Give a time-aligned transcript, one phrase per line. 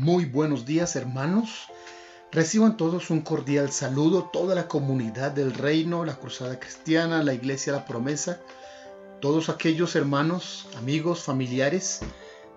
[0.00, 1.66] Muy buenos días hermanos.
[2.30, 7.72] Reciban todos un cordial saludo, toda la comunidad del reino, la Cruzada Cristiana, la Iglesia
[7.72, 8.40] La Promesa,
[9.20, 11.98] todos aquellos hermanos, amigos, familiares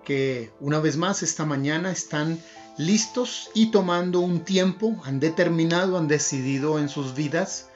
[0.04, 2.38] que una vez más esta mañana están
[2.78, 7.70] listos y tomando un tiempo, han determinado, han decidido en sus vidas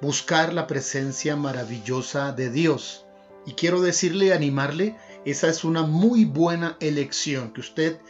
[0.00, 3.04] buscar la presencia maravillosa de Dios.
[3.44, 4.96] Y quiero decirle, animarle,
[5.26, 8.00] esa es una muy buena elección que usted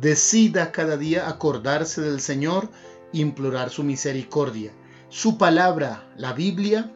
[0.00, 2.68] decida cada día acordarse del Señor,
[3.12, 4.72] implorar su misericordia.
[5.08, 6.92] Su palabra, la Biblia,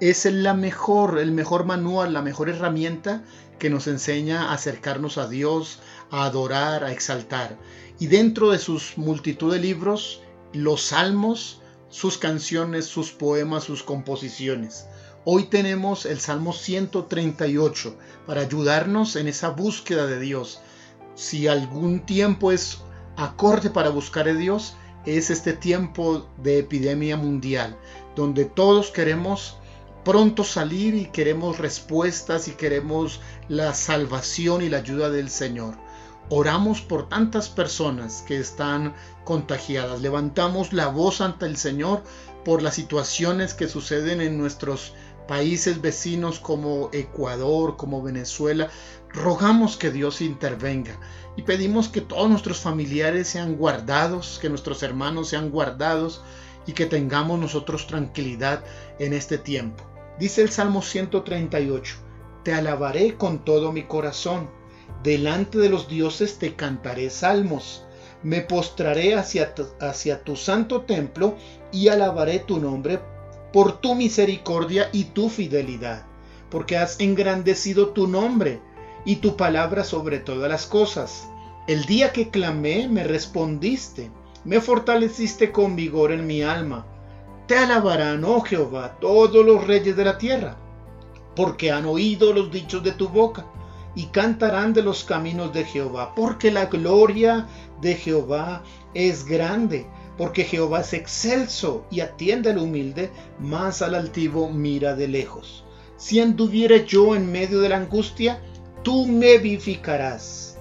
[0.00, 3.22] es la mejor, el mejor manual, la mejor herramienta
[3.58, 7.56] que nos enseña a acercarnos a Dios, a adorar, a exaltar.
[7.98, 14.86] Y dentro de sus multitud de libros, los salmos, sus canciones, sus poemas, sus composiciones.
[15.24, 20.60] Hoy tenemos el Salmo 138 para ayudarnos en esa búsqueda de Dios,
[21.18, 22.78] si algún tiempo es
[23.16, 27.76] acorde para buscar a Dios, es este tiempo de epidemia mundial,
[28.14, 29.56] donde todos queremos
[30.04, 35.74] pronto salir y queremos respuestas y queremos la salvación y la ayuda del Señor.
[36.30, 40.00] Oramos por tantas personas que están contagiadas.
[40.00, 42.04] Levantamos la voz ante el Señor
[42.44, 44.94] por las situaciones que suceden en nuestros
[45.26, 48.68] países vecinos como Ecuador, como Venezuela,
[49.12, 50.98] rogamos que Dios intervenga
[51.36, 56.22] y pedimos que todos nuestros familiares sean guardados, que nuestros hermanos sean guardados
[56.66, 58.64] y que tengamos nosotros tranquilidad
[58.98, 59.84] en este tiempo.
[60.18, 61.96] Dice el Salmo 138,
[62.42, 64.50] Te alabaré con todo mi corazón,
[65.02, 67.84] delante de los dioses te cantaré salmos,
[68.22, 71.36] me postraré hacia tu, hacia tu santo templo
[71.72, 73.00] y alabaré tu nombre
[73.52, 76.04] por tu misericordia y tu fidelidad,
[76.50, 78.60] porque has engrandecido tu nombre
[79.04, 81.28] y tu palabra sobre todas las cosas.
[81.66, 84.10] El día que clamé me respondiste,
[84.44, 86.86] me fortaleciste con vigor en mi alma.
[87.46, 90.56] Te alabarán, oh Jehová, todos los reyes de la tierra,
[91.34, 93.46] porque han oído los dichos de tu boca
[93.94, 97.46] y cantarán de los caminos de Jehová, porque la gloria
[97.80, 98.62] de Jehová
[98.94, 99.86] es grande
[100.18, 105.64] porque Jehová es excelso y atiende al humilde, más al altivo mira de lejos.
[105.96, 108.42] Si anduviere yo en medio de la angustia,
[108.82, 110.58] tú me vivificarás.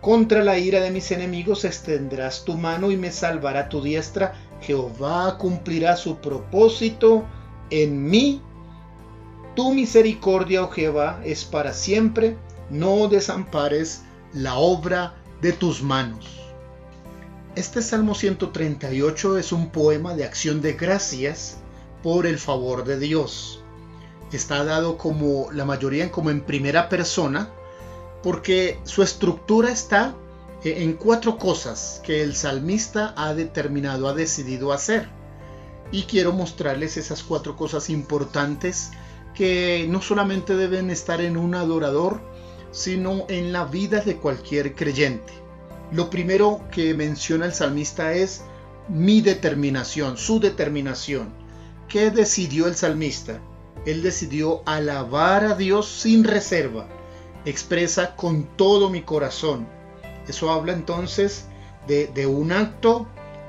[0.00, 4.34] Contra la ira de mis enemigos extenderás tu mano y me salvará tu diestra.
[4.60, 7.24] Jehová cumplirá su propósito
[7.70, 8.40] en mí.
[9.54, 12.36] Tu misericordia, oh Jehová, es para siempre.
[12.70, 16.40] No desampares la obra de tus manos.
[17.56, 21.56] Este Salmo 138 es un poema de acción de gracias
[22.02, 23.64] por el favor de Dios.
[24.32, 27.50] Está dado como la mayoría como en primera persona
[28.22, 30.16] porque su estructura está
[30.64, 35.08] eh, en cuatro cosas que el salmista ha determinado, ha decidido hacer.
[35.92, 38.90] Y quiero mostrarles esas cuatro cosas importantes
[39.34, 42.20] que no solamente deben estar en un adorador,
[42.72, 45.32] sino en la vida de cualquier creyente.
[45.92, 48.42] Lo primero que menciona el salmista es
[48.88, 51.32] mi determinación, su determinación.
[51.88, 53.40] ¿Qué decidió el salmista?
[53.84, 56.88] Él decidió alabar a Dios sin reserva.
[57.44, 59.68] Expresa con todo mi corazón.
[60.26, 61.46] Eso habla entonces
[61.86, 63.06] de, un acto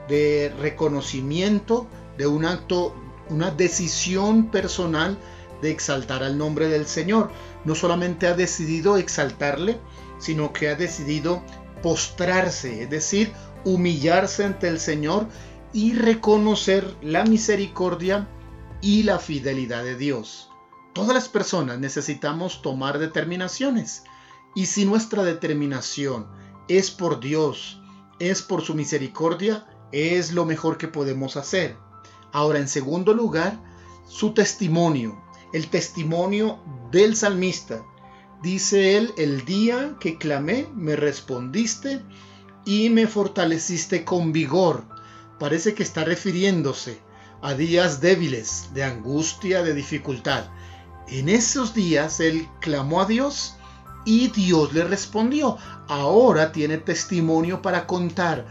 [0.07, 1.87] de reconocimiento,
[2.17, 2.93] de un acto,
[3.29, 5.17] una decisión personal
[5.61, 7.31] de exaltar al nombre del Señor.
[7.65, 9.79] No solamente ha decidido exaltarle,
[10.19, 11.41] sino que ha decidido
[11.81, 13.33] postrarse, es decir,
[13.65, 15.27] humillarse ante el Señor
[15.73, 18.27] y reconocer la misericordia
[18.81, 20.49] y la fidelidad de Dios.
[20.93, 24.03] Todas las personas necesitamos tomar determinaciones
[24.55, 26.27] y si nuestra determinación
[26.67, 27.81] es por Dios,
[28.19, 31.77] es por su misericordia, es lo mejor que podemos hacer.
[32.31, 33.59] Ahora, en segundo lugar,
[34.07, 35.21] su testimonio,
[35.53, 36.59] el testimonio
[36.91, 37.83] del salmista
[38.41, 42.03] Dice él, el día que clamé, me respondiste
[42.65, 44.83] y me fortaleciste con vigor.
[45.39, 46.99] Parece que está refiriéndose
[47.41, 50.45] a días débiles, de angustia, de dificultad.
[51.07, 53.55] En esos días él clamó a Dios
[54.05, 55.57] y Dios le respondió.
[55.87, 58.45] Ahora tiene testimonio para contar.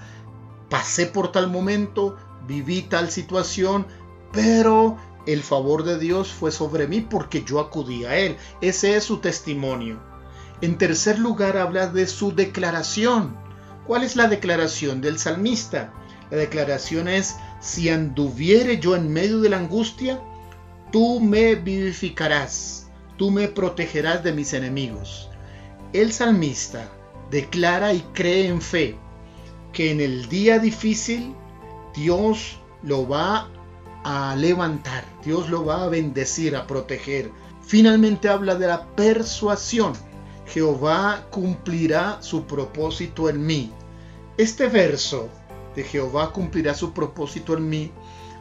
[0.71, 2.17] Pasé por tal momento,
[2.47, 3.87] viví tal situación,
[4.33, 4.97] pero
[5.27, 8.37] el favor de Dios fue sobre mí porque yo acudí a Él.
[8.61, 10.01] Ese es su testimonio.
[10.61, 13.37] En tercer lugar habla de su declaración.
[13.87, 15.93] ¿Cuál es la declaración del salmista?
[16.31, 20.21] La declaración es, si anduviere yo en medio de la angustia,
[20.91, 25.31] tú me vivificarás, tú me protegerás de mis enemigos.
[25.93, 26.91] El salmista
[27.31, 28.97] declara y cree en fe
[29.73, 31.35] que en el día difícil
[31.95, 33.49] Dios lo va
[34.05, 37.31] a levantar, Dios lo va a bendecir, a proteger.
[37.63, 39.93] Finalmente habla de la persuasión.
[40.47, 43.73] Jehová cumplirá su propósito en mí.
[44.39, 45.29] Este verso
[45.77, 47.93] de Jehová cumplirá su propósito en mí,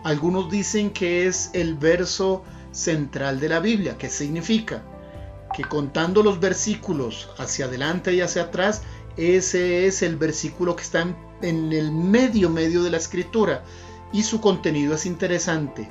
[0.04, 4.84] algunos dicen que es el verso central de la Biblia, que significa
[5.56, 8.82] que contando los versículos hacia adelante y hacia atrás,
[9.18, 11.02] ese es el versículo que está
[11.42, 13.64] en, el medio medio de la escritura
[14.12, 15.90] y su contenido es interesante.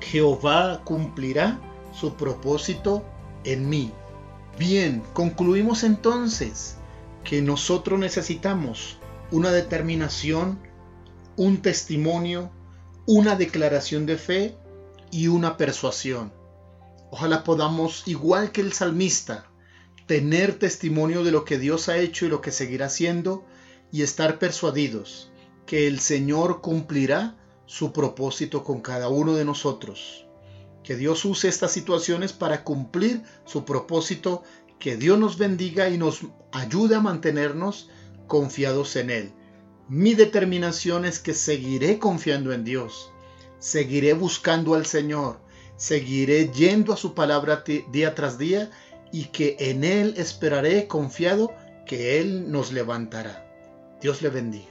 [0.00, 1.58] Jehová cumplirá
[1.92, 3.04] su propósito
[3.44, 3.92] en mí.
[4.58, 6.76] Bien, concluimos entonces
[7.24, 8.98] que nosotros necesitamos
[9.32, 10.60] una determinación,
[11.36, 12.52] un testimonio,
[13.06, 14.56] una declaración de fe
[15.10, 16.32] y una persuasión.
[17.10, 19.46] Ojalá podamos, igual que el salmista,
[20.06, 23.44] tener testimonio de lo que Dios ha hecho y lo que seguirá haciendo
[23.90, 25.32] y estar persuadidos
[25.66, 27.36] que el Señor cumplirá
[27.66, 30.26] su propósito con cada uno de nosotros.
[30.82, 34.42] Que Dios use estas situaciones para cumplir su propósito,
[34.78, 36.20] que Dios nos bendiga y nos
[36.50, 37.88] ayude a mantenernos
[38.32, 39.30] confiados en Él.
[39.90, 43.12] Mi determinación es que seguiré confiando en Dios,
[43.58, 45.36] seguiré buscando al Señor,
[45.76, 47.62] seguiré yendo a su palabra
[47.92, 48.70] día tras día
[49.12, 51.52] y que en Él esperaré confiado
[51.84, 53.46] que Él nos levantará.
[54.00, 54.64] Dios le bendiga.